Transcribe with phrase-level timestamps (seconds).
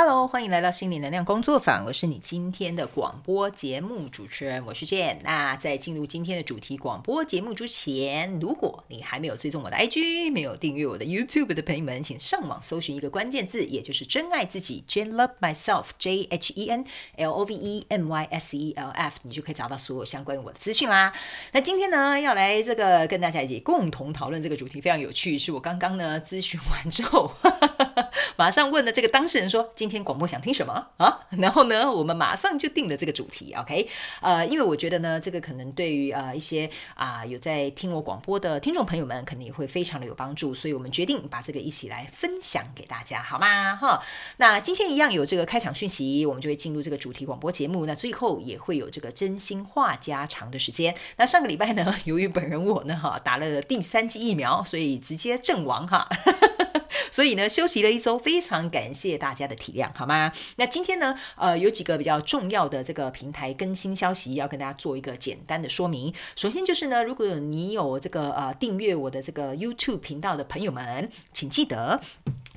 [0.00, 5.16] Hello，欢迎来到心理能量工作坊，我是你今天的广播节目主持人，我是 Jane。
[5.24, 16.84] 那在进入今天的主题广播节目之前，如果你还没有追踪我的 IG，没有订阅我的 YouTube 的朋友们，请上网搜寻一个关键字，也就是真爱自己，Jane Love Myself，J H E N
[17.16, 21.12] L O V E M Y S E L F，你就可以找到所有相关于我的资讯啦。
[21.50, 27.32] 那今天呢，要来这个跟大家一起共同讨论这个主题，非常有趣，是我刚刚呢咨询完之后，
[28.38, 29.88] 马上问的这个当事人说今。
[29.88, 31.20] 天广播想听什么啊？
[31.40, 33.88] 然后呢，我们马上就定了这个主题，OK？
[34.20, 43.74] 呃，因为我觉得呢，这个可能对于呃一些啊有在听我广播的听众朋友们，肯定也会非常的有帮助，所以我们决定把这个一起来分享给大家，好吗？
[43.76, 44.02] 哈，
[44.36, 47.86] 那今天一样有这个开场讯息，我们就会进入这个主题广播节目。
[47.86, 50.94] 那最后也会有这个真心话家常的时间。
[51.16, 56.06] 那上个礼拜呢， 由于本人我呢哈打了第三剂疫苗，所以直接阵亡哈。
[57.10, 60.32] 所以呢，休息了一周，非常感谢大家的体谅，好吗？
[60.56, 66.12] 那今天呢，呃，有几个比较重要的这个平台更新消息，要跟大家做一个简单的说明。
[66.36, 72.00] 首先就是呢，如果你有这个呃订阅我的这个 YouTube 频道的朋友们，请记得。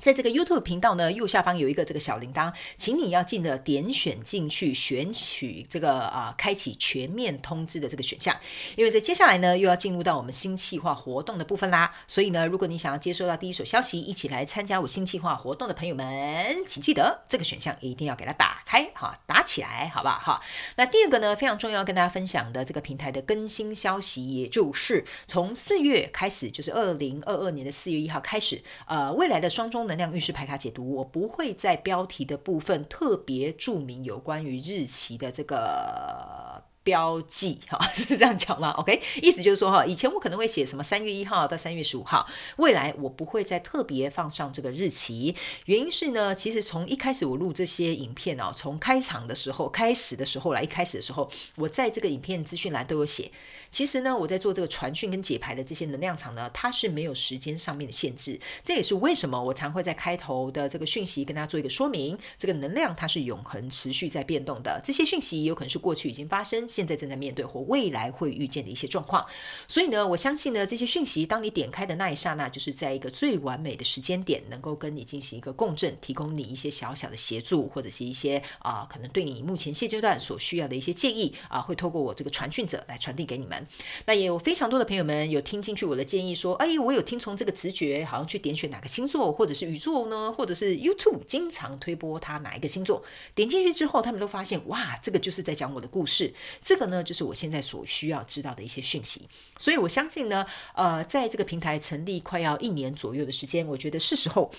[0.00, 8.36] 在这个 YouTube 频道呢，右下方有一个这个小铃铛，请你要记得点选进去，选取这个啊，开启全面通知的这个选项。
[8.74, 11.94] 因为在接下来呢，又要进入到我们新计划活动的部分啦。
[12.08, 20.18] 所以呢，如果你想要接收到第一手消息，一起来参加我新计划活动的朋友们，请记得这个选项一定要给它打开哈，打起来，好不好？
[20.18, 20.42] 哈。
[20.76, 29.82] 那第二个呢，非常重要跟大家分享的这个平台的更新消息，也就是从四月开始，就是二零二二年的四月一号开始，呃，未来的双中。
[29.82, 36.71] 能量运势牌卡解读，我不会在标题的部分特别注明有关于日期的这个。
[36.84, 38.70] 标记哈是这样讲吗？
[38.78, 45.34] OK，意思就是说哈，以前我可能会写什么三月一号到三月十五号，未来我不会再特别放上这个日期。
[45.66, 53.30] 原因是呢，其实从一开始我录这些影片哦，从开场的时候开始的时候来，一开始的时候，我在这个影片资讯栏都有写。
[53.70, 58.40] 其实呢，我在做这个传讯跟解牌的这些能量场呢，它是没有时间上面的限制。
[58.64, 64.80] 这也是为什么我常会在开头的这个讯息跟大家做一个说明，这个能量它是永恒持续在变动的。
[64.84, 66.66] 这些讯息有可能是过去已经发生。
[66.72, 69.26] 现在正在面对或未来会遇见的一些状况，
[69.68, 83.66] 所以呢，我相信呢，这些讯息当你点开的那一刹那，就是在一个最完美的时间点，能够跟你进行一个共振，提供你一些小小的协助，或者是一些啊，可能对你目前现阶段所需要的一些建议啊，会透过我这个传讯者来传递给你们。
[84.06, 93.04] 那也有非常多的朋友们有听进去我的建议，说，哎，我有听从这个直觉，好像去点选哪个星座，或者是宇宙呢，或者是 YouTube 经常推播他哪一个星座，
[93.34, 97.02] 点进去之后，他们都发现，哇，这个就是在讲我的故事，这个呢。
[97.04, 99.28] 就是我现在所需要知道的一些讯息，
[99.58, 104.50] 所以我相信呢，呃，在这个平台成立快要一年左右的时间，我觉得是时候。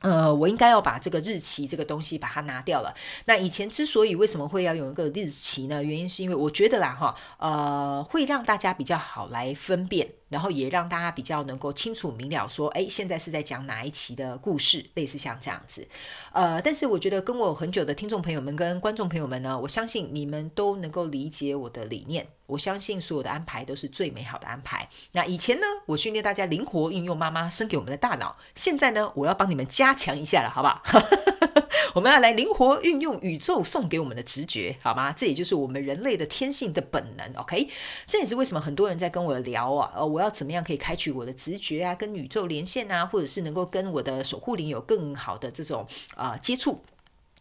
[0.00, 2.94] 呃，我应该要把这个日期这个东西把它拿掉了。
[3.26, 5.82] 那以前之所以为什么会要有一个日期呢？
[5.82, 15.86] 原因是因为我觉得啦，哈，呃，会让大家比较好来分辨，然后也让大家比较能够清楚明了，说，哎，现在是在讲哪一期的故事，类似像这样子。
[16.32, 22.26] 呃，但是我觉得跟我很久的听众朋友们跟观众朋友们呢，我相信你们都能够理解我的理念。
[22.50, 24.88] 我相信所有的安排都是最美好的安排。
[25.12, 28.36] 那以前呢，我训练大家灵活运用妈妈生给我们的大脑。
[28.54, 30.82] 现在呢，我要帮你们加强一下了，好不好？
[31.94, 35.10] 我们要来灵活运用宇宙送给我们的直觉，好吗？
[35.10, 37.32] 这也就是我们人类的天性的本能。
[37.34, 37.68] OK，
[38.06, 46.80] 这也是为什么很多人在跟我聊啊，呃，我要怎么样可以开启我的直觉啊，跟宇宙连线啊，或者是能够跟我的守护灵有更好的这种啊接触。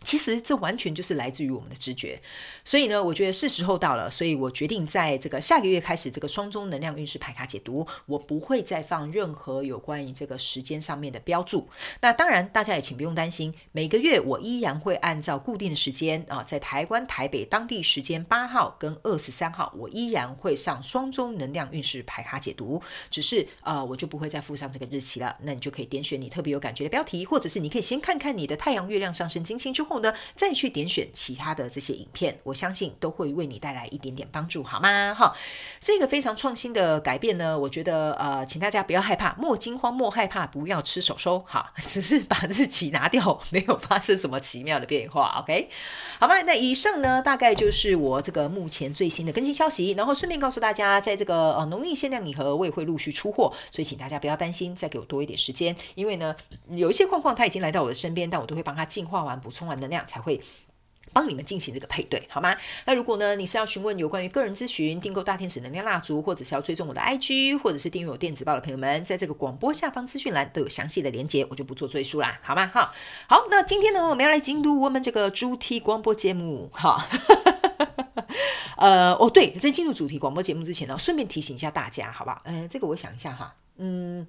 [0.01, 2.21] 其实这完全就是来自于我们的直觉，
[2.63, 11.67] 所以呢，我觉得是时候到了，所以我决定在这个下个月开始这个双中能量运势排卡解读，我不会再放任何有关于这个时间上面的标注。
[11.99, 25.35] 那当然，大家也请不用担心，每个月我依然会按照固定的时间啊，在台湾台北当地时间八号跟二十三号，我依然会上双中能量运势排卡解读，只是呃，我就不会再附上这个日期了。
[25.41, 29.88] 那你就可以点选你特别有感觉的标题，或者是你可以先看看你的太阳、月亮、上升、金星之。
[29.89, 35.13] 后呢，再去点选其他的这些影片，我相信都会为你带来一点点帮助，好吗？
[35.15, 35.35] 哈，
[35.79, 45.69] 这个非常创新的改变呢，我觉得呃，请大家不要害怕，莫惊慌，莫害怕，不要吃手收，哈， 只是把日期拿掉，没有发生什么奇妙的变化，OK？
[46.19, 56.35] 好吧，那以上呢，大概就是我这个目前最新的更新消息，然后顺便告诉大家，在这个呃农历限量礼盒，我也会陆续出货，所以请大家不要担心，再给我多一点时间，因为呢，
[56.69, 59.78] 有一些框框它已经来到我的身边，但我都会帮它净化完、补充完。
[59.79, 60.39] 能量才会
[61.11, 62.55] 帮你们进行这个配对，好吗？
[62.85, 72.67] 那如果呢，你是要询问有关于个人咨询、订购大天使能量蜡烛，或者是要追踪我的 IG，或者是订阅我电子报的朋友们，在这个广播下方资讯栏都有详细的连接，我就不做赘述啦，好吗？
[72.67, 72.93] 哈，
[73.27, 77.07] 好，那今天呢，我们要来进入我们这个主题广播节目，哈。
[78.77, 82.39] 呃，哦，对，在进入主题广播节目之前呢，顺便提醒一下大家，好不好？
[82.45, 84.25] 嗯，这个我想一下哈，嗯。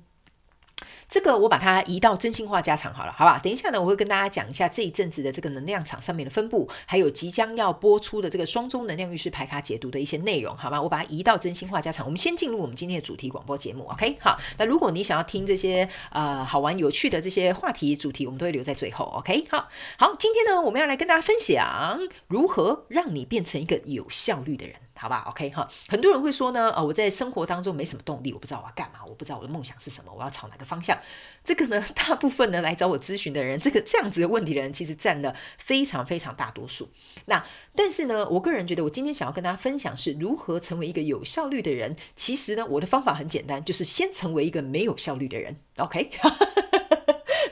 [1.11, 3.41] 这个我把它移到真心话家常好了，好吧？
[3.43, 10.81] 等一下呢，我会跟大家讲一下这一阵子的这个能量场上面的分布，还有即将要播出的这个双中能量运势牌卡解读的一些内容，好吗？
[10.81, 12.07] 我把它移到真心话家常。
[12.07, 14.17] 我们先进入我们今天的主题广播节目，OK？
[14.21, 19.47] 好，那如果你想要听这些呃好玩有趣的这些话题主题，我们都会留在最后，OK？
[19.51, 19.69] 好，
[19.99, 21.99] 好，今天呢，我们要来跟大家分享
[22.29, 24.77] 如何让你变成一个有效率的人。
[25.01, 30.99] 好吧，OK 哈，很多人会说呢，呃，我在生活当中没什么动力，我不知道我要干嘛，我不知道我的梦想是什么，我要朝哪个方向？
[31.43, 36.91] 这个呢， 大部分呢来找我咨询的人，这个这样子的问题的人，其实占了非常非常大多数。
[37.25, 37.43] 那
[37.75, 41.97] 但是呢，我个人觉得，我今天想要跟大家分享是如何成为一个有效率的人。
[42.15, 46.11] 其实呢，我的方法很简单，就是先成为一个没有效率的人，OK。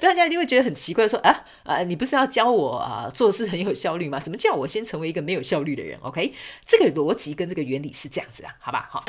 [0.08, 4.18] 大家一定会觉得很奇怪，说啊啊，你不是要教我啊做事很有效率吗？
[4.18, 6.32] 怎么叫我先成为一个没有效率的人？OK，
[6.64, 8.88] 这个逻辑跟这个原理是这样子啊，好吧？
[8.90, 9.04] 好，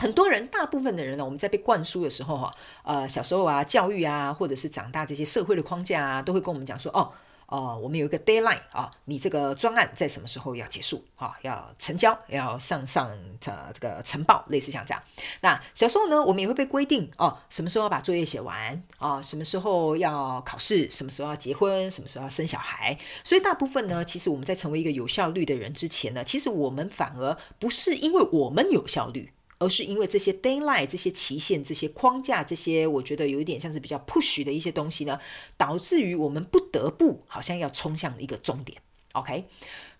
[0.00, 2.52] 很多人，大部分的人呢，我们在被灌输的时候哈，
[2.82, 7.12] 呃，小时候啊，教育啊，或者是长大这些社会的框架啊，都会跟我们讲说，哦。
[7.54, 11.36] 哦，我们有一个 deadline 啊，你这个专案在什么时候要结束啊？
[11.42, 13.08] 要成交，要上上
[13.44, 15.00] 呃这个呈报，类似像这样。
[15.40, 19.22] 那小时候呢，我们也会被规定哦，什么时候要把作业写完啊？
[19.22, 20.90] 什么时候要考试？
[20.90, 21.88] 什么时候要结婚？
[21.88, 22.98] 什么时候要生小孩？
[23.22, 29.33] 所以大部分呢，其实我们在成为一个有效率的人之前呢，其实我们反而不是因为我们有效率。
[29.58, 35.18] 而是因为这些 d a y l i g h t 这些期限、这些框架、这些我觉得有一点像是比较 push 的一些东西呢，
[35.56, 38.80] 导致于我们不得不好像要冲向一个终点。
[39.12, 39.44] OK，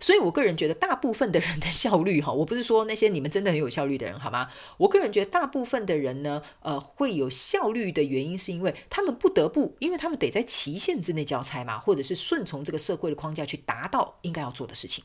[0.01, 4.49] 所以我个人觉得大部分的人的效率哈， 我不是说那些你们真的很有效率的人好吗？
[4.79, 15.05] 我个人觉得大部分的人呢，呃，会有效率的原因是因为他们不得不，因为他们得在期限之内交差嘛，或者是顺从这个社会的框架去达到应该要做的事情。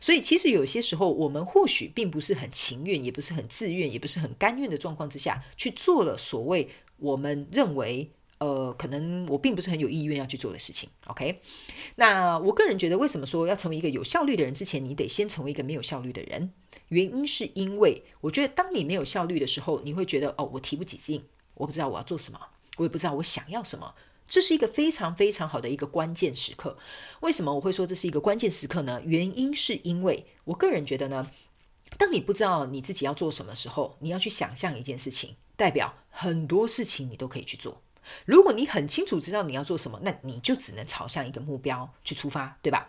[0.00, 6.68] 所以其实有些时候我们或许并不是很情愿，也不是很自愿，也不是很甘愿的状况之下去做了所谓
[6.98, 8.12] 我们认为。
[8.38, 11.40] 呃，可能我并不是很有意愿要去做的事情，OK？
[11.96, 16.52] 那我个人觉得，为什么说要成为一个有效率的人之前，你得先成为一个没有效率的人？
[16.88, 21.24] 原因是因为我觉得，当你没有效率的时候，你会觉得哦，我提不起劲，
[21.54, 22.38] 我不知道我要做什么，
[22.76, 23.94] 我也不知道我想要什么。
[24.28, 26.76] 这是一个非常非常好的一个关键时刻。
[27.20, 29.00] 为什么我会说这是一个关键时刻呢？
[29.04, 31.30] 原因是因为我个人觉得呢，
[31.96, 37.80] 当你不知道你自己要做什么时候，你要去想象一件事情，代表很多事情你都可以去做。
[38.24, 42.88] 如果你很清楚知道你要做什么，那你就只能朝向一个目标去出发，对吧？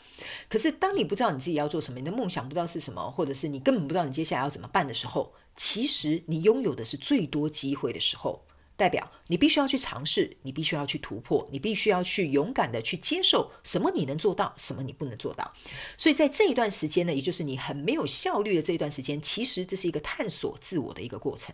[0.50, 8.47] 可是当你不知道你自己要做什么，你的梦想不知道是什么，或者是你根本不知道你接下来要怎么办的时候，其实你拥有的是最多机会的时候。
[8.78, 15.52] 代表你必须要去尝试，你必须要去突破，你必须要去勇敢的去接受什么你能做到，什么你不能做到。
[15.98, 21.54] 所以在这一段时间呢，也就是你很没有效率的这一段时间，其实这是一个探索自我的一个过程。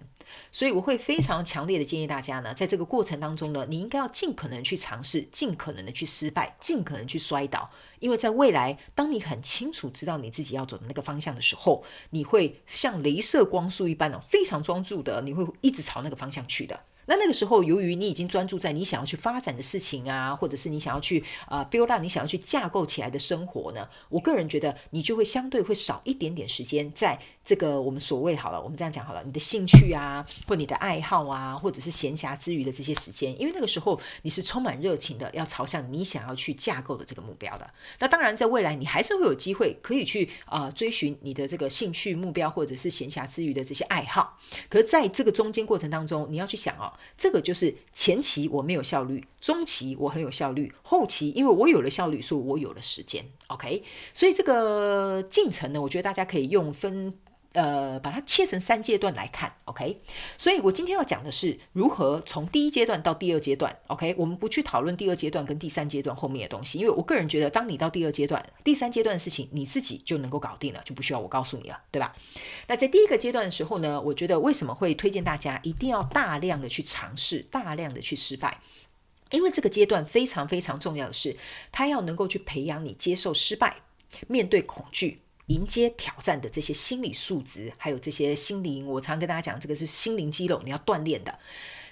[0.51, 7.71] 所以我会非常强烈的建议大家呢，在这个过程当中呢，你应该要尽可能去尝试，尽可能的去失败，尽可能去摔倒。
[7.99, 16.81] 因为在未来，当你很清楚知道你自己要走的那个方向的时候，你会像镭射光束一般呢非常专注的，你会一直朝那个方向去的。
[17.05, 37.69] 那那个时候，由于你已经专注在你想要去发展的事情啊，或者是你想要去啊，build up 你想要去架构起来的生活呢，我个人觉得你就会相对会少一点点时间在这个我们所谓好了，我们这样讲好了，你的兴趣啊，或你的爱好啊，或者是闲暇之余的这些时间，因为那个时候你是充满热情的，要朝向你想要去架构的这个目标的。
[37.99, 44.39] 那当然，在未来你还是会有机会可以去啊追寻你的这个兴趣目标，或者是闲暇之余的这些爱好。
[44.69, 46.92] 可是在这个中间过程当中，你要去想哦。
[47.17, 53.25] 这个就是前期我没有效率，中期我很有效率，后期因为我有了效率，所以我有了时间。
[53.47, 53.83] OK，
[54.13, 57.13] 所以这个进程呢，我觉得大家可以用分。
[57.53, 60.01] 呃，把它切成三阶段来看，OK。
[60.37, 64.15] 所以我今天要讲的是如何从第一阶段到第二阶段，OK。
[64.17, 72.15] 我们不去讨论第二阶段跟第三阶段后面的东西，因为我个人觉得，当你到第二阶段、第三阶段的事情，你自己就能够搞定了，就不需要我告诉你了，对吧？
[72.67, 78.59] 那在第一个阶段的时候呢，我觉得为什么会推荐大家一定要大量的去尝试，大量的去失败？
[79.29, 81.37] 因为这个阶段非常非常重要的是，
[81.71, 83.77] 它要能够去培养你接受失败、
[84.27, 85.19] 面对恐惧。
[85.47, 91.37] 迎接挑战的这些心理素质，还有这些心灵，我常跟大家讲，这个是心灵肌肉，你要锻炼的。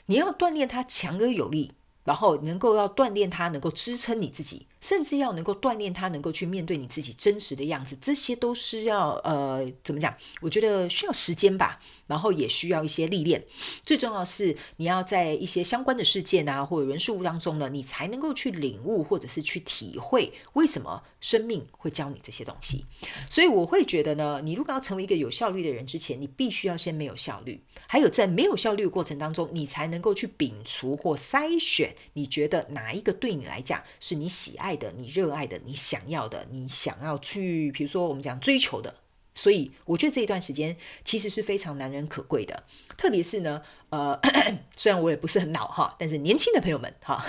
[0.07, 1.73] 你要锻炼它强而有力，
[2.05, 10.13] 然后能够要锻炼它，能够支撑你自己甚至要能够锻炼他能够去面对你自己真实的样子，这些都是要呃怎么讲？
[10.41, 11.79] 我觉得需要时间吧。
[12.07, 13.41] 然后也需要一些历练，
[13.85, 22.85] 最重要是你要在一些相关的事件啊，或者人事物当中呢，你才能够去领悟或者是去体会为什么生命会教你这些东西。
[23.29, 38.95] 所以我会觉得呢，你如果要成为一个有效率的人之前，你必须要先没有效率，还有在没有效率的过程当中，你才能够去摒除或筛选，你觉得哪一个对你来讲是你喜爱爱的、你热爱的、你想要的、你想要去，比如说我们讲追求的。
[39.33, 40.75] 所以我觉得这一段时间
[41.05, 42.63] 其实是非常难能可贵的，
[42.97, 44.19] 特别是呢，呃，
[44.75, 47.25] 虽然我也不是很老哈，但是年轻的朋友们哈，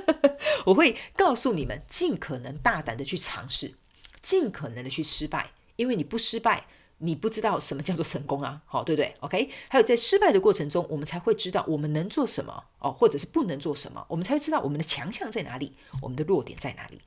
[0.66, 3.74] 我会告诉你们，尽可能大胆的去尝试，
[4.22, 6.66] 尽可能的去失败，因为你不失败。
[7.02, 17.00] 你不知道什么叫做成功啊， 好，对不对？OK，还有在失败的过程中，我们才会知道我们能做什么哦，或者是不能做什么，我们才会知道我们的强项在哪里，我们的弱点在哪里。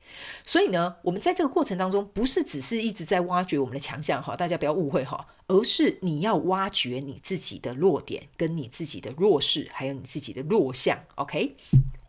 [0.44, 10.98] 所以呢，我们在这个过程当中，不是只是一直在挖掘我们的强项哈，大家不要误会哈，而是你要挖掘你自己的弱点，跟你自己的弱势，还有你自己的弱项。
[11.14, 11.56] OK，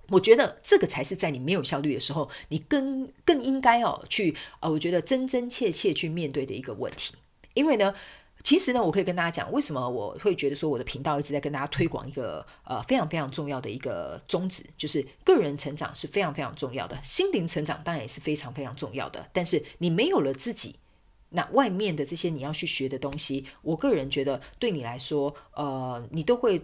[0.09, 7.13] 我觉得这个才是在你没有效率的时候，你更更应该哦去呃，我觉得真真切切去面对的一个问题。
[7.55, 7.91] 因为呢，
[8.43, 19.27] 其实呢，我可以跟大家讲，为什么我会觉得说我的频道一直在跟大家推广一个呃非常非常重要的一个宗旨，就是个人成长是非常非常重要的，心灵成长当然也是非常非常重要的。
[19.33, 20.75] 但是你没有了自己，
[21.29, 26.61] 那外面的这些你要去学的东西，我个人觉得对你来说，呃，你都会。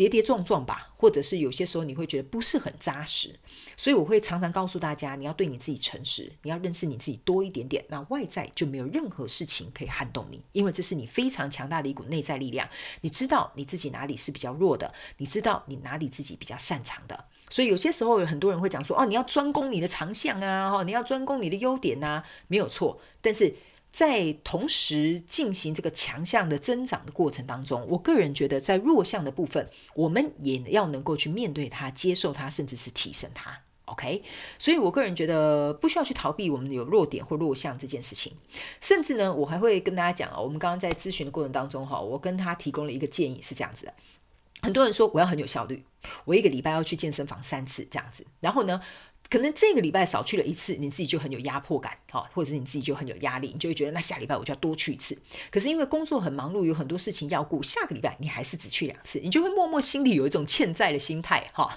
[0.00, 3.38] 跌跌撞撞吧，或者是有些时候你会觉得不是很扎实，
[3.76, 12.66] 所以我会常常告诉大家，你要对你自己诚实，你要认识你自己多一点点，那外在就没有任何事情可以撼动你，因为这是你非常强大的一股内在力量。
[13.02, 23.54] 你知道你自己哪里是比较弱的，你知道你哪里自己比较擅长的，所以有些时候有很多人会讲说，哦，你要专攻你的长项啊，哦，你要专攻你的优点呐，没有错，但是。
[23.90, 33.62] 在同时进行这个强项的增长的过程当中，我个人觉得，在弱项的部分，我们也要能够去面对它、接受它，甚至是提升它。
[33.86, 34.22] OK，
[34.56, 38.32] 所以我个人觉得不需要去逃避我们有弱点或弱项这件事情。
[38.80, 43.92] 甚至呢，我还会跟大家讲啊，我们刚刚在咨询的过程当中哈，我跟他提供了一个建议是这样子的：
[44.62, 45.82] 很多人说我要很有效率，
[46.24, 48.80] 我一个礼拜要去健身房三次这样子，然后呢？
[49.30, 55.16] 可能这个礼拜少去了一次，你自己就很有压迫感，好，或者是你自己就很有压力，你就会觉得那下礼拜我就要多去一次。
[55.52, 61.72] 可是因为工作很忙碌，有很多事情要顾，下个礼拜你还是只去两次，你就会默默心里有一种欠债的心态，哈。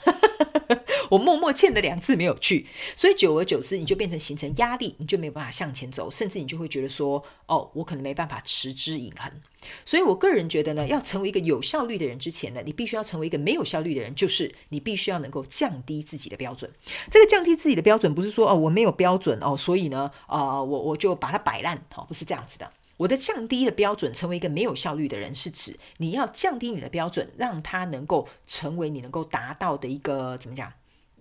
[1.09, 9.31] 我默默欠了两次没有去，所以久而久之，你就变成形成压力，你就没有办法向前走，甚至你就会觉得说，哦，我可能没办法持之以恒。
[9.85, 16.69] 所以我个人觉得呢，要成为一个有效率的人之前呢，你必须要成为一个没有效率的人，就是你必须要能够降低自己的标准。
[17.09, 22.69] 这个降低自己的标准，不是说哦我没有标准哦，所以呢，啊我我就把它摆烂，哦，不是这样子的。
[22.97, 30.71] 我的降低的标准，成为一个没有效率的人，是指你要降低你的标准，让他能够成为你能够达到的一个怎么讲？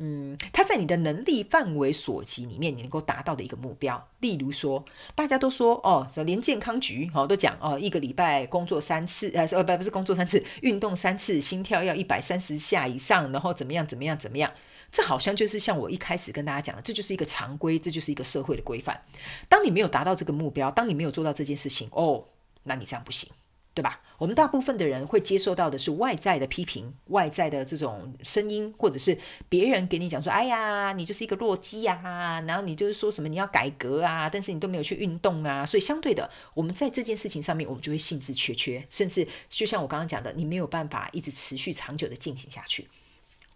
[0.04, 4.08] 嗯，他在你的能力范围所及里面，你能够达到的一个目标。
[4.18, 14.52] 例如说，大家都说哦，连健康局哦都讲哦，一个礼拜工作三次，呃，呃不不是工作三次，运动三次，心跳要一百三十下以上，然后怎么样怎么样怎么样。
[14.90, 19.00] 这好像就是像我一开始跟大家讲的，这就是一个常规，这就是一个社会的规范。
[19.48, 22.24] 当你没有达到这个目标，当你没有做到这件事情，哦，
[22.64, 23.30] 那你这样不行。
[23.74, 24.00] 对吧？
[24.18, 35.64] 我们大部分的人会接受到的是外在的批评，外在的这种声音，或者是别人给你讲说：“哎呀，你就是一个弱鸡呀！”然后你就是说什么你要改革啊，但是你都没有去运动啊。
[35.64, 42.88] 所以相对的，我们在这件事情上面，我们就会兴致缺缺，甚至就像我刚刚讲的，你没有办法一直持续长久的进行下去。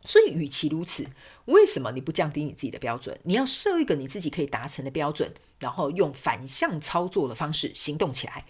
[0.04, 1.04] 所以，与其如此，
[1.46, 3.18] 为什么你不降低你自己的标准？
[3.25, 8.46] 你要设一个你自己可以达成的标准，然后用反向操作的方式行动起来。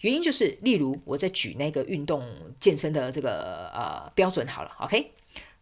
[0.00, 2.24] 原因就是，例如我在举那个运动
[2.58, 5.12] 健身的这个呃标准好了，OK？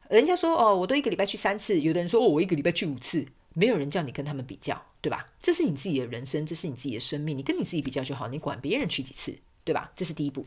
[0.09, 5.27] 人家说哦，我都一个礼拜去三次，有的人说哦，我一个礼拜去五次，没有人叫你跟他们比较，对吧？
[5.43, 9.93] 这是你自己的人生，这是你自己的生命，你跟你自己比较就好，你管别人去几次，对吧？
[9.97, 10.47] 这是第一步。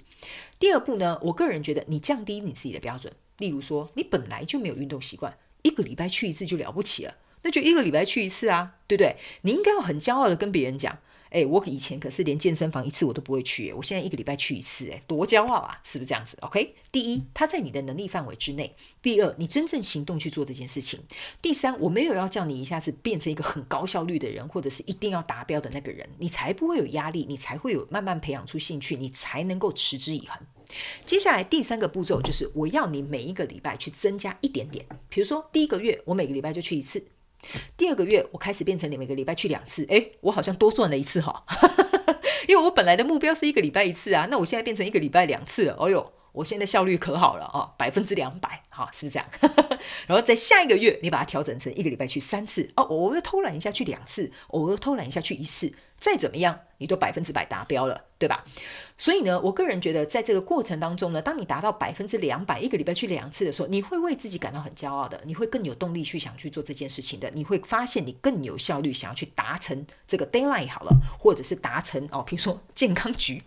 [0.58, 9.18] 第二步呢，我个人觉得你降低你自己的标准，例如说你本来就没有运动习惯，一个礼拜去一次就了不起了，那就一个礼拜去一次啊，对不对？
[9.42, 10.98] 你应该要很骄傲的跟别人讲。
[11.32, 15.80] 哎，我以前可是连健身房一次我都不会去，我现在一个礼拜去一次，哎，多骄傲啊！
[15.82, 21.00] 是不是这样子？OK，第一，它在你的能力范围之内；第二，你真正行动去做这件事情；
[21.42, 30.38] 第三，我没有要叫你一下子变成一个很高效率的人，或者是一定要达标的那个人，你才不会有压力，你才会有慢慢培养出兴趣，你才能够持之以恒。
[31.06, 37.06] 接下来第三个步骤就是，我要你每一个礼拜去增加一点点，比如说第一个月我每个礼拜就去一次。
[37.78, 41.44] 第二个月我开始变成每个礼拜去两次，诶，我好像多赚了一次哈，
[42.48, 46.14] 因为我本来的目标是一个礼拜一次啊，那我现在变成一个礼拜两次了，哦哟。
[46.34, 49.28] 我现在效率可好了啊，百分之两百，哈，是不是这样？
[50.08, 58.44] 然后在下一个月，你把它调整成一个礼拜去三次，哦，偶尔偷懒一下去两次，偶尔偷懒一下去一次，再怎么样，你都百分之百达标了，对吧？
[58.98, 73.44] 所以呢，我个人觉得，在这个过程当中呢，当你达到百分之两百，一个礼拜去两次的时候，你会为自己感到很骄傲的，你会更有动力去想去做这件事情的，你会发现你更有效率，想要去达成这个 deadline 好了，或者是达成哦，比如说健康局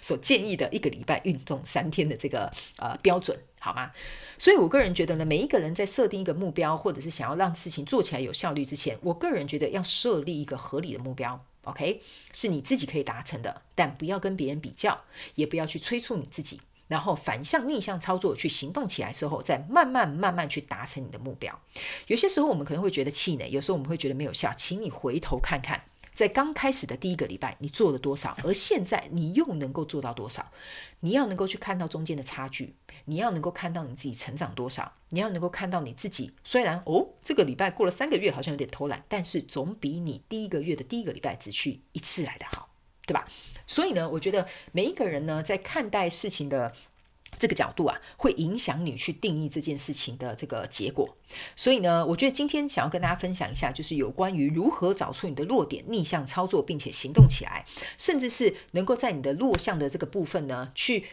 [0.00, 2.18] 所建议的一个礼拜运动三天的。
[2.18, 3.92] 这个呃标准好吗？
[4.38, 21.60] 所以我个人觉得呢，每一个人在设定一个目标，或者是想要让事情做起来有效率之前，我个人觉得要设立一个合理的目标，OK，是你自己可以达成的，但不要跟别人比较，也不要去催促你自己，然后反向逆向操作去行动起来之后，再慢慢慢慢去达成你的目标。
[22.06, 25.84] 有些时候我们可能会觉得气馁，有时候我们会觉得没有效，请你回头看看。
[26.18, 28.36] 在刚开始的第一个礼拜，你做了多少？
[28.42, 30.50] 而现在你又能够做到多少？
[30.98, 36.32] 你要能够去看到中间的差距，你要能够看到你自己成长多少，你要能够看到你自己。
[36.42, 42.68] 虽然哦，这个礼拜过了三个月，好像有点偷懒，但是总比你第一个月的第一个礼拜只去一次来的好，
[43.06, 43.28] 对吧？
[43.68, 46.72] 所以呢，我觉得每一个人呢，在看待事情的。
[47.38, 51.16] 这个角度啊，会影响你去定义这件事情的这个结果。
[51.56, 57.64] 所以呢，我觉得今天想要跟大家分享一下，就是有关于如何找出你的弱点，逆向操作，并且行动起来，
[57.96, 61.04] 甚至是能够在你的弱项的这个部分呢，去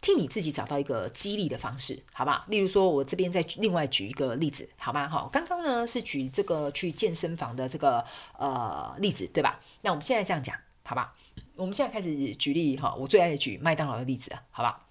[0.00, 2.44] 替你自己找到一个激励的方式，好吧？
[2.48, 5.08] 例如说，我这边再另外举一个例子，好吗？
[5.08, 8.04] 好，刚刚呢是举这个去健身房的这个
[8.38, 9.60] 呃例子，对吧？
[9.80, 11.14] 那我们现在这样讲，好吧？
[11.56, 14.83] 我们现在开始举例哈，我最爱举麦当劳的例子，好吧？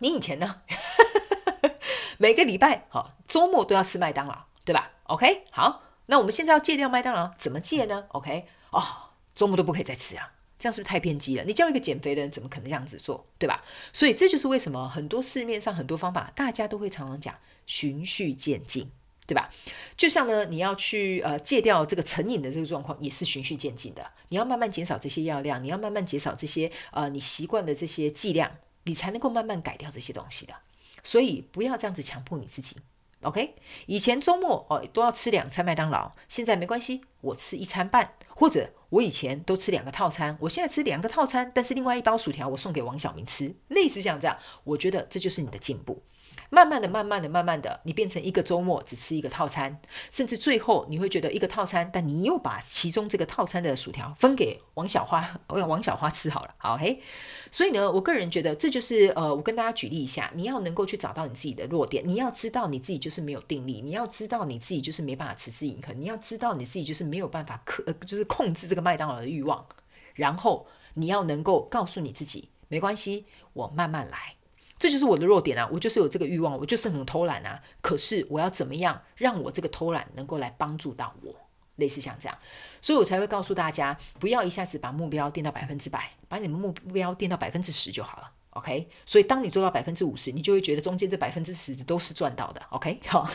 [0.00, 0.62] 你以前呢？
[2.18, 11.44] 每个礼拜好，周末都要吃麦当劳，对吧？OK，好，那我们现在要戒掉麦当劳，怎么戒呢？OK，哦，周末都不可以再吃啊，这样是不是太偏激了？
[11.44, 13.62] 你叫一个减肥的人，怎么可能这样子做，对吧？
[13.92, 17.34] 所以这就是为什么很多市面上很多方法，大家都会常常讲
[17.66, 18.90] 循序渐进，
[19.26, 19.50] 对吧？
[19.96, 28.50] 就像呢，你要去呃戒掉这个成瘾的这个状况，也是循序渐进的，你要慢慢减少这些药量，你要慢慢减少这些呃你习惯的这些剂量。
[28.86, 30.54] 你才能够慢慢改掉这些东西的，
[31.04, 32.76] 所以不要这样子强迫你自己
[33.20, 33.54] ，OK？
[33.86, 46.02] 以前周末哦都要吃两餐麦当劳，现在没关系，我吃一餐半，或者我以前都吃两个套餐，我现在吃两个套餐，但是另外一包薯条我送给王小明吃，类似像这样，我觉得这就是你的进步。
[46.50, 49.80] 慢慢的、慢慢的、慢慢的，你变成一个周末只吃一个套餐，
[50.10, 57.00] 甚至最后你会觉得一个套餐，但你又把其中这个套餐的薯条分给王小花，我王小花吃好了，好嘿。
[57.50, 69.66] 所以呢，我个人觉得这就是呃，我跟大家举例一下，你要能够去找到你自己的弱点，你要知道你自己就是没有定力，你要知道你自己就是没办法持之以恒，你要知道你自己就是没有办法克，就是控制这个麦当劳的欲望，
[70.14, 74.35] 然后你要能够告诉你自己，没关系，我慢慢来。
[74.78, 75.68] 这就是我的弱点啊！
[75.72, 77.62] 我就是有这个欲望，我就是很偷懒啊。
[77.80, 81.34] 可是我要怎么样让我这个偷懒能够来帮助到我？
[81.76, 82.38] 类似像这样，
[82.80, 88.30] 所以我才会告诉大家，不要一下子把目标定到百分之百，把你们目标定到百分之十就好了。
[88.50, 88.88] OK？
[89.04, 92.62] 所以当你做到百分之五十，你就会觉得中间这百分之十都是赚到的。
[92.70, 92.98] OK？
[93.06, 93.28] 好。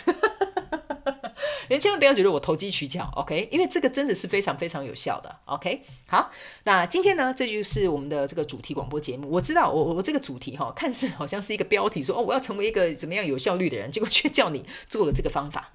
[1.71, 3.47] 你千万不要觉得我投机取巧，OK？
[3.49, 5.81] 因为这个真的是非常非常有效的，OK？
[6.05, 6.29] 好，
[6.65, 9.29] 那今天呢，这就是我们的这个主题广播节目。
[9.29, 15.71] 我知道，我我这个主题哈，看似好像是一个标题，说哦，我要成为一个怎么样有效率的人，结果却叫你做了这个方法，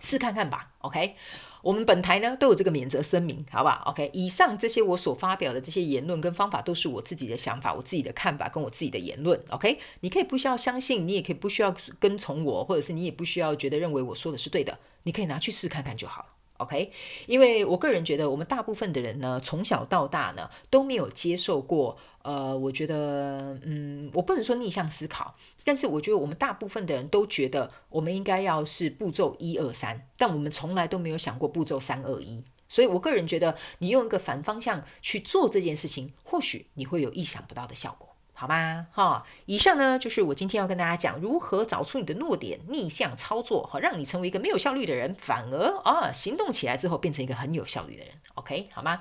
[0.00, 1.14] 试看看吧，OK？
[1.60, 9.38] 我们本台呢都有这个免责声明，好不好？OK，以上这些我所发表的这些言论跟方法都是我自己的想法，我自己的看法跟我自己的言论。
[9.50, 16.28] OK，你可以不需要相信，你也可以不需要跟从我，或者是你也不需要觉得认为我说的是对的，你可以拿去试看看就好了。
[16.58, 16.92] OK，
[17.24, 21.96] 因为我个人觉得，我们大部分的人呢，从小到大呢都没有接受过。
[22.20, 32.44] 呃，我觉得，嗯，我不能说逆向思考，但是我觉得我们大部分的人都觉得，我们应该要是步骤一二三，但我们从来都没有想过步骤三二一。
[32.68, 38.86] 所以我个人觉得，你用一个反方向去做这件事情，或许你会有意想不到的效果，好吗？
[38.92, 48.14] 哈，以上呢就是我今天要跟大家讲如何找出你的弱点，逆向操作，哈，让你成为一个没有效率的人，反而啊行动起来之后变成一个很有效率的人。
[48.36, 49.00] OK，好吗？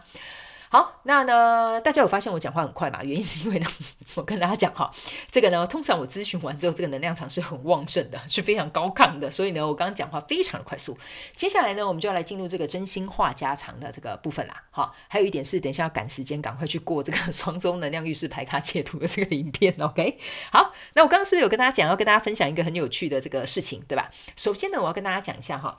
[0.69, 3.01] 好，那呢，大家有发现我讲话很快嘛？
[3.01, 3.67] 原因是因为呢，
[4.15, 4.91] 我跟大家讲哈，
[5.31, 10.97] 这个呢，通常我咨询完之后，这个能量场是很旺盛的，是非常高亢的，所以呢，我刚刚讲话非常的快速。
[11.37, 14.63] 接下来呢，我们就要来进入这个真心话家常的这个部分啦。
[14.69, 19.73] 好，还有一点是，等一下要赶时间，赶快去过这个 双周能量浴室排卡截图的这个影片。
[19.79, 20.19] OK，
[20.51, 24.11] 好，那我刚刚是不是有跟大家讲，要跟大家分享一个很有趣的这个事情，对吧？
[24.35, 25.77] 首先呢，我要跟大家讲一下哈。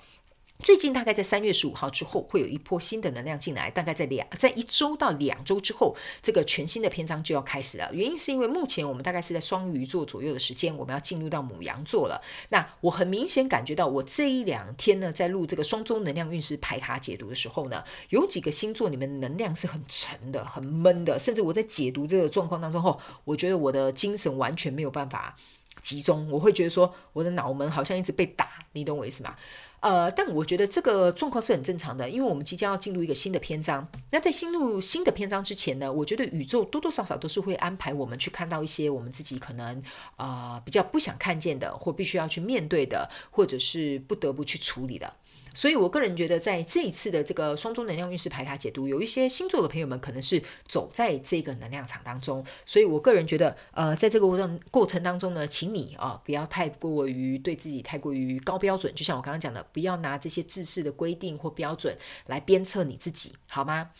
[0.61, 3.71] 最近大概在三月十五号之后，会有一波新的能量进来。
[3.71, 7.89] 大概在两在一周到两周之后，这个全新的篇章就要开始了。
[7.93, 12.21] 原因是因为目前我们大概是在双鱼座左右的时间，我们要进入到母羊座了。
[12.49, 25.37] 那我很明显感觉到，我这一两天呢，在录这个双周能量运势排卡解读的时候呢，有几个星座你们能量是很沉的、很闷的，甚至我在解读这个状况当中后，我觉得我的精神完全没有办法
[25.81, 29.37] 集中，我会觉得说我的脑门好像一直被打，你懂我意思吗？
[29.81, 33.87] 呃，但我觉得这个状况是很正常的，因为我们即将要进入一个新的篇章。
[34.11, 39.83] 那在进入新的篇章之前呢，我觉得宇宙多多少少都是会安排我们去看到一些我们自己可能
[40.17, 45.15] 啊比较不想看见的，或必须要去面对的，或者是不得不去处理的。
[45.59, 52.47] 所以，我个人觉得，在这一次的这个双周能量运势排卡解读，有一些星座的朋友们可能是走在这个能量场当中。
[52.65, 58.95] 所以我个人觉得，呃，在这个过程过程当中呢，请你啊，不要太过于对自己太过于高标准。
[58.95, 63.91] 就像我刚刚讲的，不要拿这些制式的规定或标准来鞭策你自己，好吗？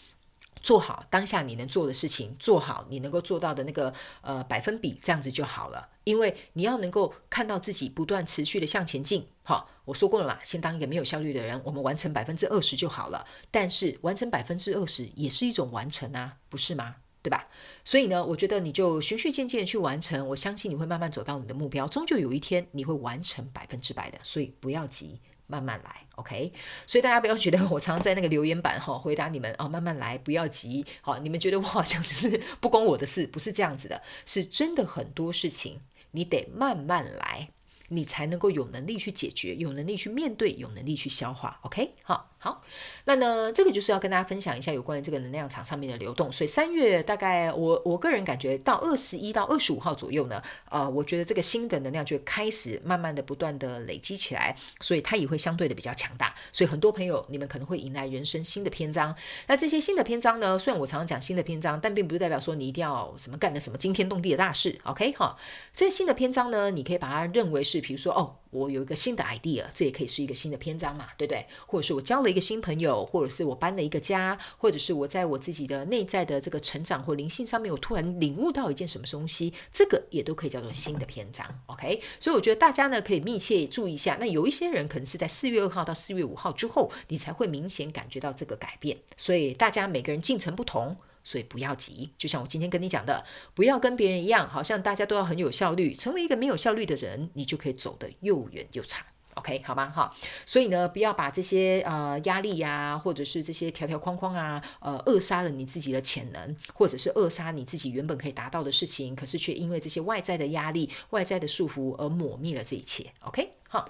[0.63, 5.89] 做好当下你能做的事情，做好你能够做到的那个呃百分比，这样子就好了。
[6.05, 9.29] 因为你要能够看到自己不断持续的向前进。
[9.43, 13.27] 好，我说过了嘛，先当一个没有效率的人，我们完成百分之二十就好了。
[13.51, 16.97] 但是完成百分之二十也是一种完成啊，不是吗？
[17.21, 17.49] 对吧？
[17.85, 24.19] 所以呢，我觉得你就循序渐进的去完成，我相信你会慢慢走到你的目标，终究有一天你会完成百分之百的。
[24.23, 25.21] 所以不要急。
[25.49, 26.53] 慢慢来，OK。
[26.87, 30.87] 所以大家不要觉得我常在那个留言板哈回答你们哦，慢慢来，不要急。
[31.01, 35.81] 好，你们觉得我好像就是不关我的事，不是这样子的，是真的很多事情
[36.13, 37.49] 你得慢慢来，
[37.89, 41.95] 你才能够有能力去解决，有能力去面对，有能力去消化，OK。
[42.03, 42.31] 好。
[42.41, 42.63] 好，
[43.05, 46.31] 那呢，这个就是要跟大家分享一下有关于这个能量场上面的流动。
[46.31, 56.33] 所以三月大概我我个人感觉到二十一到二十五号左右呢，呃，我觉得这个新的能量就开始慢慢的不断的累积起来，所以它也会相对的比较强大。
[56.53, 59.13] 所以很多朋友你们可能会迎来人生新的篇章。
[59.49, 64.79] 那这些新的篇章呢，虽然我常常讲新的篇章，但并不是代表说你一定要什么干的什么惊天动地的大事。
[64.85, 65.37] OK 哈，
[65.75, 71.45] 这些新的篇章呢，你可以把它认为是，比如说哦，我有一个新的 idea，这也可以是一个新的篇章嘛，对不对？
[71.67, 72.29] 或者是我交了。
[72.29, 81.47] 一个新朋友，或者是我搬了一个家，或者是我在我自己的内在的这个成长或灵性上面，我突然领悟到一件什么东西，这个也都可以叫做新的篇章。
[81.65, 84.19] OK，所以我觉得大家呢可以密切注意一下。
[84.21, 88.99] 那有一些人可能是在四月二号到四月五号之后，你才会明显感觉到这个改变。
[89.17, 92.11] 所以大家每个人进程不同，所以不要急。
[92.17, 99.05] 就像我今天跟你讲的，不要跟别人一样，好像大家都要很有效率，成为一个没有效率的人，你就可以走得又远又长。
[99.35, 99.93] OK，好吗？
[99.95, 100.11] 哈，
[100.47, 113.13] 所以呢，不要把这些呃压力呀，或者是这些条条框框啊，呃，扼杀了你自己的潜能，或者是扼杀你自己原本可以达到的事情，可是却因为这些外在的压力、外在的束缚而抹灭了这一切。
[113.21, 113.87] OK，好，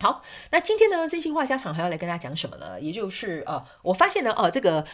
[0.00, 2.80] 好，那今天呢，真心话家常还要来跟大家讲什么呢？
[2.80, 4.84] 也就是呃，我发现呢，哦，这个。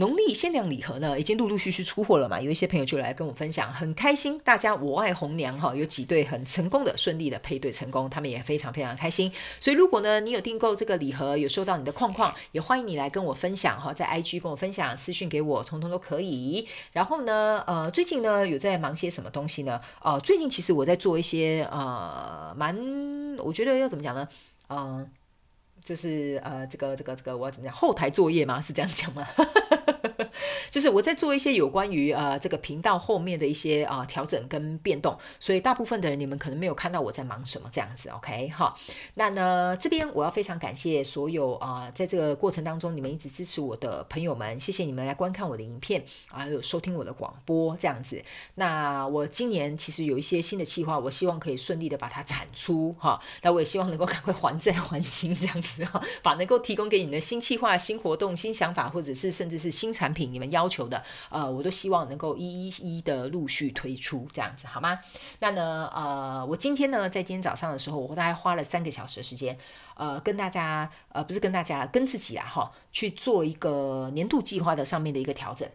[0.00, 2.40] 农历限量礼盒呢，已经陆陆续续出货了嘛？
[2.40, 4.38] 有一些朋友就来跟我分享，很开心。
[4.44, 9.32] 大家我爱红娘哈，有几对很成功的、顺利的配对成功，他们也非常非常开心。
[9.58, 16.68] 所以如果呢，你有订购这个礼盒，有收到你的框框，也欢迎你来跟我分享哈，在 IG 跟我分享，私讯给我，通通都可以。
[16.92, 19.80] 然后呢，呃，最近呢有在忙些什么东西呢？
[20.04, 24.28] 呃，最近其实我在做一些呃，蛮我觉得要怎么讲呢？
[24.68, 25.10] 嗯，
[25.84, 27.74] 就是呃，这个这个这个我要怎么讲？
[27.74, 28.60] 后台作业吗？
[28.60, 29.26] 是这样讲吗？
[30.70, 38.74] 就是我在做一些有关于呃这个频道后面的一些啊调整跟变动，所以大部分的人你们可能没有看到我在忙什么这样子，OK 哈。
[39.14, 48.22] 那呢这边我要非常感谢所有啊在这个过程当中你们一直支持我的朋友们，谢谢你们来观看我的影片啊，有收听我的广播这样子。
[48.54, 53.20] 那我今年其实有一些新的计划，我希望可以顺利的把它产出哈。
[53.42, 64.98] 那我也希望能够赶快还债还清这样子哈，把能够提供给你们的新计划、新活动、新想法，或者是甚至是新产品，你们要求的，呃，我都希望能够一一一的陆续推出，这样子好吗？
[65.40, 69.56] 那呢，呃，我今天呢，在今天早上的时候，我大概花了三个小时的时间，
[69.94, 75.68] 呃，跟大家，呃，不是跟大家，跟自己啊，哈，去做一个年度计划的上面的一个调整。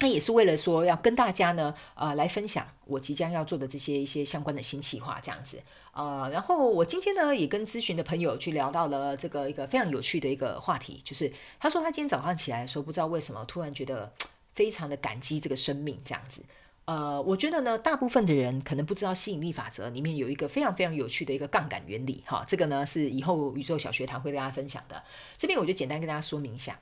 [0.00, 5.60] 那也是为了说要跟大家呢，呃，来分享我即将要做的这些一些相关的新计划，这样子。
[5.92, 14.12] 呃，然后我今天呢，也跟咨询的朋友去聊到了这个一个非常有趣的一个话题，就是他说他今天早上起来的时候，不知道为什么突然觉得
[14.54, 16.42] 非常的感激这个生命，这样子。
[16.86, 25.00] 呃，我觉得呢，大部分的人可能不知道吸引力法则里面有一个非常非常有趣的一个杠杆原理，哈，这个呢是以后宇宙小学堂会跟大家分享的。
[25.36, 26.80] 这边我就简单跟大家说明一下。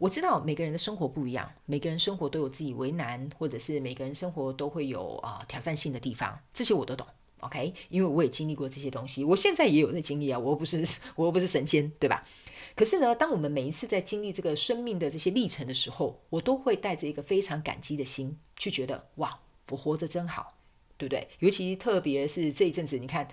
[0.00, 7.06] 我知道每个人的生活不一样，每个人生活都有自己为难，或者是每个人生活都会有啊挑战性的地方，这些我都懂
[7.40, 7.74] ，OK？
[7.90, 10.82] 因为我也经历过这些东西，我现在也有在经历啊，我又不是
[11.16, 12.26] 我又不是神仙，对吧？
[12.74, 20.54] 可是呢，当我们每一次在经历这个生命的这些历程的时候，我都会带着一个非常感激的心，去觉得哇，我活着真好，
[20.96, 21.28] 对不对？
[21.40, 23.28] 尤其特别是这一阵子，你看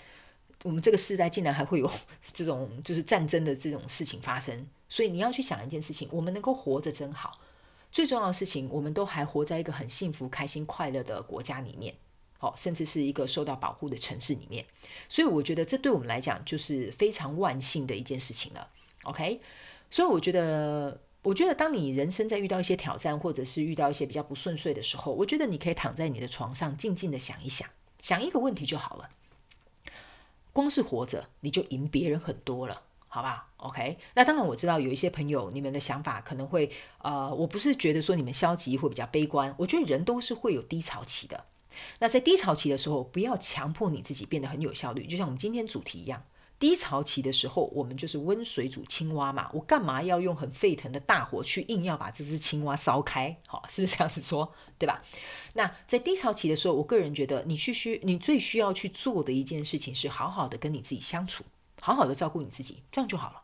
[0.64, 1.92] 我们这个时代竟然还会有
[2.34, 7.40] 这种就是战争的这种事情发生，所以你要去想一件事情：我们能够活着真好。
[7.92, 11.96] 最重要的事情，我们都还活在一个很幸福、开心、快乐的国家里面，
[12.38, 14.66] 好，甚至是一个受到保护的城市里面。
[15.08, 18.70] 所以我觉得这对我们来讲就是非常万幸的一件事情了。
[19.04, 19.40] OK，
[19.90, 27.68] 所以我觉得，我觉得当你人生在遇到一些挑战，或者是遇到一些比较不顺遂的时候，我觉得你可以躺在你的床上，静静的想一想，
[28.02, 29.10] 想一个问题就好了。
[30.58, 36.72] 光是活着，你就赢别人很多了，好吧？OK，那当然我知道有一些朋友，你们的想法可能会，
[37.04, 41.46] 呃，我不是觉得说你们消极会比较悲观，我觉得人都是会有低潮期的。
[42.00, 46.24] 那在低潮期的时候，不要强迫你自己变得很有效率，就像我们今天主题一样。
[46.60, 49.50] 低潮期的时候，我们就是温水煮青蛙嘛。
[49.54, 53.38] 我干嘛要用很沸腾的大火去硬要把这只青蛙烧开？
[53.46, 54.52] 好，是不是这样子说？
[54.80, 55.04] 对吧？
[55.54, 61.44] 那在低潮期的时候，我个人觉得你去需你最需要去做的一件事情是好好的跟你自己相处，
[61.82, 63.42] 好好的照顾你自己，这样就好了。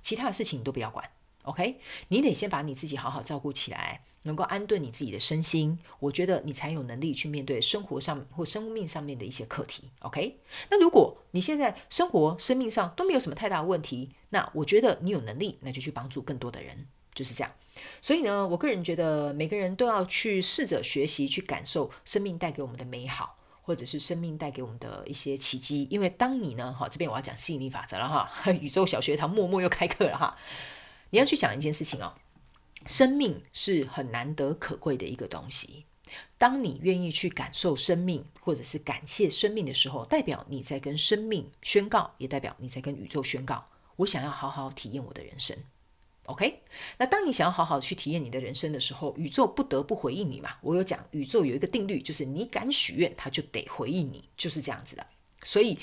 [0.00, 1.10] 其他的事情你都不要管。
[1.42, 4.04] OK，你得先把你自己好好照顾起来。
[4.24, 9.90] 能够安顿你自己的身心，我觉得你才有能力去面对生活上或生命上面的一些课题。
[10.00, 17.52] OK，那如果你现在生活、生命上都没有什么太大的问题，那我觉得你有能力，那就去帮助更多的人，就是这样。
[18.00, 25.86] 所以呢，我个人觉得每个人都要去试着学习，去感受生命带给我们的美好，或者是生命带给我们的一些奇迹。
[25.90, 30.36] 因为当你呢，哈，这边我要讲吸引力法则了哈， 宇宙小学堂默默又开课了哈，
[31.10, 32.14] 你要去想一件事情哦。
[32.86, 35.84] 生命是很难得可贵的一个东西。
[36.38, 43.66] 当你愿意去感受生命，或者是感谢生命的时候，代表你在跟生命宣告，也代表你在跟宇宙宣告：
[43.96, 45.56] 我想要好好体验我的人生。
[46.26, 46.62] OK？
[46.98, 50.50] 那当你想要好好去体验你的人生的时候，宇宙不得不回应你嘛？
[50.62, 55.06] 我有讲，宇宙有一个定律，就是你敢许愿，它就得回应你，就是这样子的。
[55.42, 55.78] 所以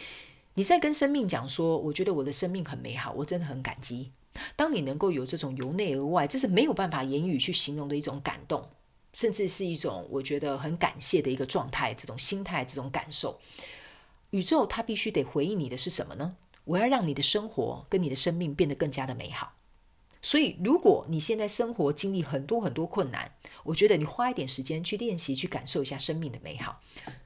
[0.53, 4.11] 你在跟生命讲说：我觉得我的生命很美好，我真的很感激。
[4.55, 8.69] 当你能够有这种由内而外，这是没有办法言语去形容的一种感动，
[9.13, 13.39] 甚至是一种我觉得很感谢的一个状态，这种心态，这种感受，
[14.31, 16.35] 宇宙它必须得回应你的是什么呢？
[16.65, 19.53] 我要让你的生活跟你的生命变得更加的美好。
[20.21, 26.79] 所以，如果你现在生活经历很多很多困难，我觉得你花一点时间去练习，去感受一下生命的美好，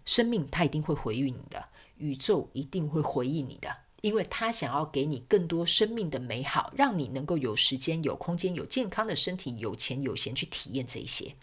[0.05, 3.84] 生命它一定会回应你的，宇宙一定会回应你的。
[4.05, 11.33] 因为他想要给你更多生命的美好，让你能够有时间、有空间、有健康的身体、有钱有闲去体验这一些。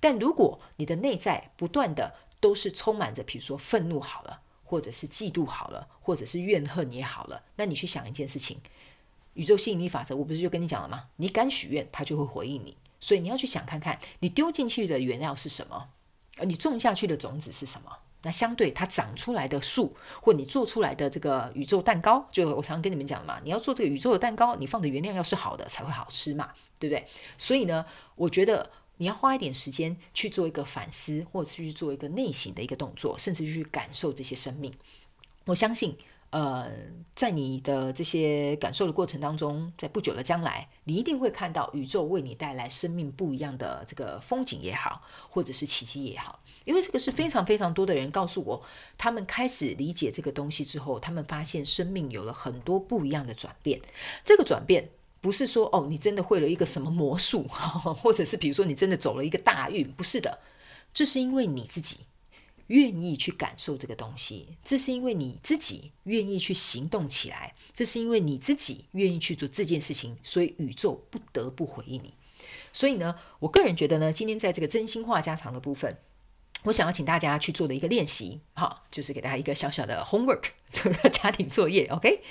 [0.00, 8.56] 但如果你的内在不断的都是充满着，比如说愤怒好了，或者是嫉妒好了，或者是怨恨也好了，那你去想一件事情：
[9.34, 11.08] 宇宙吸引力法则，我不是就跟你讲了吗？
[11.16, 12.78] 你敢许愿，它就会回应你。
[12.98, 15.90] 所以你要去想看看，你丢进去的原料是什么，
[16.38, 17.98] 而你种下去的种子是什么。
[18.22, 27.06] 那相对它长出来的树，或你做出来的这个宇宙蛋糕，就我常常跟你们讲嘛，你要做这个宇宙的蛋糕，你放的原料要是好的才会好吃嘛，对不对？
[27.38, 27.84] 所以呢，
[28.16, 34.72] 我觉得你要花一点时间去做一个反思，或者是去做一个内省的一个动作，甚至去感受这些生命。
[35.46, 35.96] 我相信。
[36.32, 36.70] 呃，
[37.16, 46.38] 在你的这些感受的过程当中，在不久的将来，你一定会看到宇宙为你带来生命不一样的这个风景也好，或者是奇迹也好。
[46.64, 48.62] 因为这个是非常非常多的人告诉我，
[48.98, 53.80] 他们开始理解这个东西之后，他们发现生命有了很多不一样的转变。
[54.24, 57.46] 这个转变不是说哦，你真的会了一个什么魔术，
[58.02, 60.40] 或者是比如说你真的走了一个大运，不是的，
[60.92, 62.00] 这是因为你自己。
[62.70, 72.14] 愿意去感受这个东西，这是因为你自己愿意去行动起来，这是因为你自己愿意去做这件事情，所以宇宙不得不回应你。
[72.72, 75.98] 所以呢，我个人觉得呢，今天在这个真心话加长的部分，
[76.64, 82.22] 我想要请大家去做的一个练习，哈，就是给大家一个小小的 homework，这 个家庭作业，OK，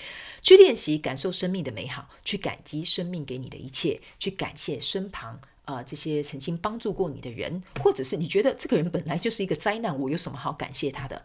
[0.42, 5.40] 去练习感受生命的美好，去感激生命给你的一切，去感谢身旁。
[5.66, 11.24] 啊，这些曾经帮助过你的人，或者是你觉得这个人本来就是一个灾难，我有什么好感谢他的？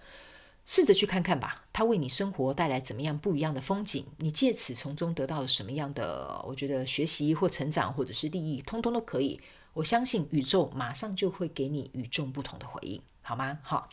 [0.67, 4.05] 试着去看看吧，他为你生活带来怎么样不一样的风景？
[4.19, 6.43] 你借此从中得到了什么样的？
[6.47, 9.41] 我觉得学习或成长，或者是利益，通通都可以。
[9.75, 13.59] 我相信宇宙马上就会给你与众不同的回应，好吗？
[13.63, 13.89] 好，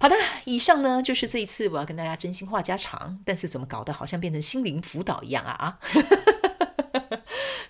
[0.00, 5.78] 好的，以上呢就是这一次我要跟大家真心话家常，但是怎么搞得好像变成心灵辅导一样啊啊！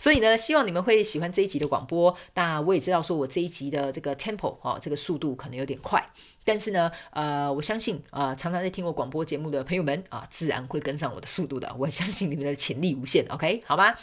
[0.02, 2.12] 所以呢，希望你们会喜欢这一集的广播。
[2.34, 6.04] 那我也知道，说我这一集的这个 tempo 哦，这个速度可能有点快。
[6.42, 11.72] 但是呢，呃，我相信啊，常常在听我广播节目的朋友们啊，自然会跟上我的速度的。
[11.78, 13.94] 我相信你们的潜力无限，OK，好吗？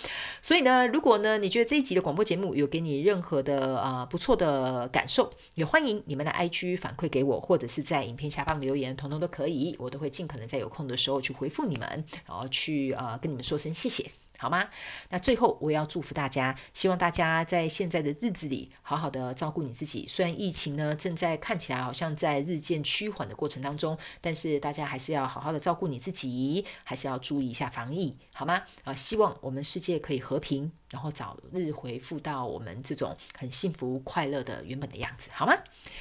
[0.42, 14.10] 所以呢，如果呢，你觉得这一集的广播节目有给你任何的啊不错的感受，也欢迎你们的 IG 反馈给我，或者是在影片下方留言，统统都可以，我都会尽可能在有空的时候去回复你们，然后去啊跟你们说声谢谢。
[14.39, 14.67] 好吗？
[15.10, 20.08] 那最后我也要祝福大家，希望大家在现在的日子里好好的照顾你自己。
[20.08, 28.63] 虽然疫情呢正在看起来好像在日渐趋缓的过程当中，但是大家还是要好好的照顾你自己，还是要注意一下防疫，好吗？
[28.84, 35.54] 啊，希望我们世界可以和平，然后早日恢复到我们这种很幸福快乐的原本的样子，好吗？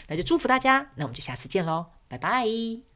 [0.06, 2.87] 那就祝福大家，那我们就下次见喽，拜拜。